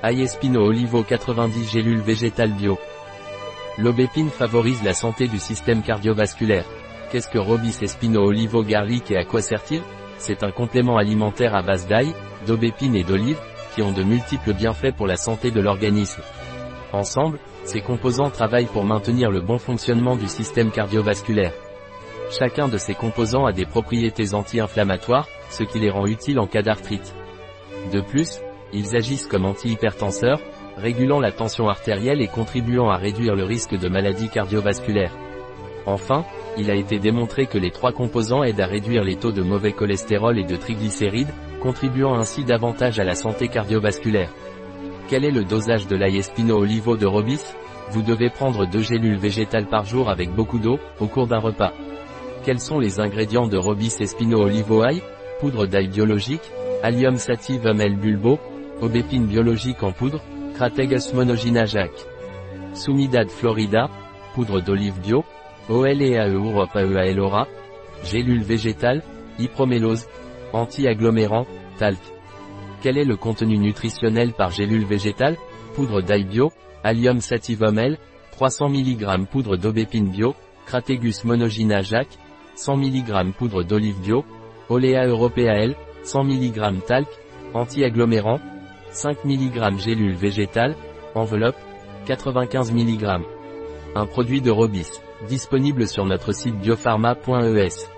[0.00, 2.78] Aiespino Olivo 90 gélules végétales bio.
[3.78, 6.66] L'obépine favorise la santé du système cardiovasculaire.
[7.10, 9.82] Qu'est-ce que Robis Espino Olivo Garlic et à quoi sert-il?
[10.18, 12.14] C'est un complément alimentaire à base d'ail,
[12.46, 13.38] d'aubépine et d'olive,
[13.74, 16.22] qui ont de multiples bienfaits pour la santé de l'organisme.
[16.92, 21.52] Ensemble, ces composants travaillent pour maintenir le bon fonctionnement du système cardiovasculaire.
[22.30, 26.62] Chacun de ces composants a des propriétés anti-inflammatoires, ce qui les rend utiles en cas
[26.62, 27.14] d'arthrite.
[27.92, 28.40] De plus,
[28.72, 30.40] ils agissent comme antihypertenseurs,
[30.76, 35.16] régulant la tension artérielle et contribuant à réduire le risque de maladies cardiovasculaires.
[35.86, 36.24] Enfin,
[36.58, 39.72] il a été démontré que les trois composants aident à réduire les taux de mauvais
[39.72, 44.30] cholestérol et de triglycérides, contribuant ainsi davantage à la santé cardiovasculaire.
[45.08, 47.40] Quel est le dosage de l'ail espino olivo de Robis?
[47.90, 51.72] Vous devez prendre deux gélules végétales par jour avec beaucoup d'eau, au cours d'un repas.
[52.44, 55.02] Quels sont les ingrédients de Robis espino olivo ail?
[55.40, 56.50] Poudre d'ail biologique,
[56.82, 58.38] Allium sativum L bulbo,
[58.80, 60.20] aubépine biologique en poudre,
[60.54, 61.90] Crategus monogina jac.
[62.74, 63.90] Sumidad florida,
[64.34, 65.24] poudre d'olive bio,
[65.68, 67.46] OLEAE Europe AEAL aura,
[68.04, 69.02] gélules végétales,
[69.38, 70.06] hypromélose,
[70.52, 71.46] anti-agglomérant,
[71.78, 71.98] talc.
[72.82, 75.36] Quel est le contenu nutritionnel par gélule végétale
[75.74, 76.50] Poudre d'ail bio,
[76.84, 77.98] Allium sativum L,
[78.32, 80.34] 300 mg poudre d'aubépine bio,
[80.66, 82.06] Crategus monogina jac,
[82.54, 84.24] 100 mg poudre d'olive bio,
[84.68, 87.08] Olea europea L, 100 mg talc,
[87.54, 88.40] anti-agglomérant,
[88.90, 90.74] 5 mg gélule végétale,
[91.14, 91.56] enveloppe,
[92.06, 93.04] 95 mg.
[93.94, 94.88] Un produit de Robis,
[95.28, 97.97] disponible sur notre site biopharma.es.